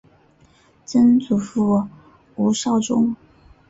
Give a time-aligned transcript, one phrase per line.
[0.83, 1.87] 曾祖父
[2.35, 3.15] 吴绍宗。